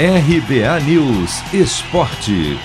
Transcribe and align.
RBA 0.00 0.78
News 0.86 1.52
Esporte. 1.52 2.56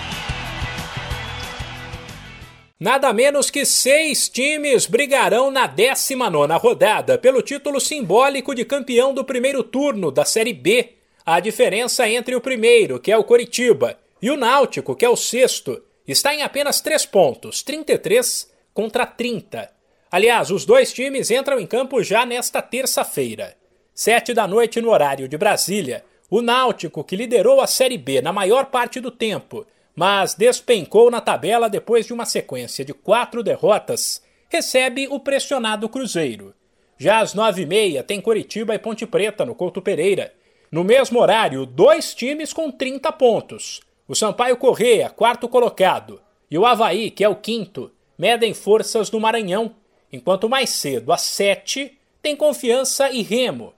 Nada 2.79 3.11
menos 3.11 3.49
que 3.49 3.65
seis 3.65 4.29
times 4.29 4.85
brigarão 4.85 5.49
na 5.49 5.65
19 5.65 6.53
rodada 6.59 7.17
pelo 7.17 7.41
título 7.41 7.79
simbólico 7.79 8.53
de 8.53 8.63
campeão 8.63 9.15
do 9.15 9.25
primeiro 9.25 9.63
turno 9.63 10.11
da 10.11 10.23
Série 10.23 10.53
B. 10.53 10.91
A 11.25 11.39
diferença 11.39 12.07
entre 12.07 12.35
o 12.35 12.39
primeiro, 12.39 12.99
que 12.99 13.11
é 13.11 13.17
o 13.17 13.23
Coritiba, 13.23 13.97
e 14.21 14.29
o 14.29 14.37
Náutico, 14.37 14.95
que 14.95 15.03
é 15.03 15.09
o 15.09 15.15
sexto, 15.15 15.81
está 16.07 16.35
em 16.35 16.43
apenas 16.43 16.81
três 16.81 17.03
pontos, 17.03 17.63
33 17.63 18.47
contra 18.75 19.07
30. 19.07 19.71
Aliás, 20.11 20.51
os 20.51 20.65
dois 20.65 20.93
times 20.93 21.31
entram 21.31 21.59
em 21.59 21.65
campo 21.65 22.03
já 22.03 22.27
nesta 22.27 22.61
terça-feira. 22.61 23.57
Sete 23.91 24.35
da 24.35 24.47
noite 24.47 24.79
no 24.79 24.91
horário 24.91 25.27
de 25.27 25.35
Brasília, 25.35 26.05
o 26.35 26.41
Náutico, 26.41 27.03
que 27.03 27.15
liderou 27.15 27.61
a 27.61 27.67
Série 27.67 27.95
B 27.95 28.19
na 28.19 28.33
maior 28.33 28.65
parte 28.65 28.99
do 28.99 29.11
tempo, 29.11 29.67
mas 29.95 30.33
despencou 30.33 31.11
na 31.11 31.21
tabela 31.21 31.69
depois 31.69 32.07
de 32.07 32.13
uma 32.13 32.25
sequência 32.25 32.83
de 32.83 32.91
quatro 32.91 33.43
derrotas, 33.43 34.19
recebe 34.49 35.07
o 35.07 35.19
pressionado 35.19 35.87
Cruzeiro. 35.87 36.51
Já 36.97 37.19
às 37.19 37.35
nove 37.35 37.61
e 37.61 37.65
meia 37.67 38.01
tem 38.01 38.19
Coritiba 38.19 38.73
e 38.73 38.79
Ponte 38.79 39.05
Preta 39.05 39.45
no 39.45 39.53
Couto 39.53 39.79
Pereira. 39.79 40.33
No 40.71 40.83
mesmo 40.83 41.19
horário, 41.19 41.67
dois 41.67 42.15
times 42.15 42.51
com 42.51 42.71
30 42.71 43.11
pontos. 43.11 43.81
O 44.07 44.15
Sampaio 44.15 44.57
Correia, 44.57 45.11
quarto 45.11 45.47
colocado, 45.47 46.19
e 46.49 46.57
o 46.57 46.65
Havaí, 46.65 47.11
que 47.11 47.23
é 47.23 47.29
o 47.29 47.35
quinto, 47.35 47.91
medem 48.17 48.55
forças 48.55 49.11
no 49.11 49.19
Maranhão, 49.19 49.75
enquanto 50.11 50.49
mais 50.49 50.71
cedo, 50.71 51.13
às 51.13 51.21
sete, 51.21 51.95
tem 52.23 52.35
Confiança 52.35 53.11
e 53.11 53.21
Remo. 53.21 53.71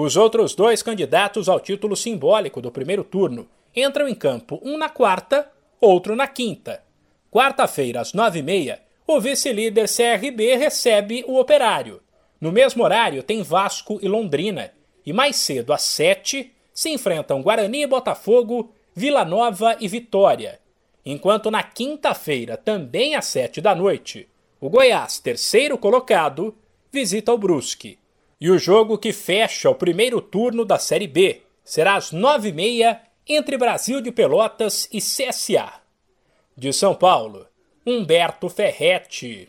Os 0.00 0.16
outros 0.16 0.54
dois 0.54 0.80
candidatos 0.80 1.48
ao 1.48 1.58
título 1.58 1.96
simbólico 1.96 2.60
do 2.60 2.70
primeiro 2.70 3.02
turno 3.02 3.48
entram 3.74 4.06
em 4.06 4.14
campo, 4.14 4.60
um 4.62 4.78
na 4.78 4.88
quarta 4.88 5.50
outro 5.80 6.14
na 6.14 6.28
quinta. 6.28 6.84
Quarta-feira, 7.32 8.00
às 8.00 8.12
nove 8.12 8.38
e 8.38 8.42
meia, 8.44 8.80
o 9.04 9.20
vice-líder 9.20 9.88
CRB 9.88 10.54
recebe 10.54 11.24
o 11.26 11.36
Operário. 11.36 12.00
No 12.40 12.52
mesmo 12.52 12.84
horário, 12.84 13.24
tem 13.24 13.42
Vasco 13.42 13.98
e 14.00 14.06
Londrina. 14.06 14.70
E 15.04 15.12
mais 15.12 15.34
cedo, 15.34 15.72
às 15.72 15.82
sete, 15.82 16.52
se 16.72 16.90
enfrentam 16.90 17.42
Guarani 17.42 17.82
e 17.82 17.86
Botafogo, 17.88 18.72
Vila 18.94 19.24
Nova 19.24 19.76
e 19.80 19.88
Vitória. 19.88 20.60
Enquanto 21.04 21.50
na 21.50 21.64
quinta-feira, 21.64 22.56
também 22.56 23.16
às 23.16 23.24
sete 23.24 23.60
da 23.60 23.74
noite, 23.74 24.28
o 24.60 24.70
Goiás, 24.70 25.18
terceiro 25.18 25.76
colocado, 25.76 26.54
visita 26.92 27.32
o 27.32 27.36
Brusque. 27.36 27.98
E 28.40 28.50
o 28.50 28.58
jogo 28.58 28.96
que 28.96 29.12
fecha 29.12 29.68
o 29.68 29.74
primeiro 29.74 30.20
turno 30.20 30.64
da 30.64 30.78
Série 30.78 31.06
B 31.06 31.42
será 31.64 31.96
às 31.96 32.12
nove 32.12 32.48
e 32.48 32.52
meia 32.52 33.02
entre 33.26 33.58
Brasil 33.58 34.00
de 34.00 34.10
Pelotas 34.10 34.88
e 34.90 34.98
CSA. 35.00 35.70
De 36.56 36.72
São 36.72 36.94
Paulo, 36.94 37.46
Humberto 37.84 38.48
Ferretti. 38.48 39.46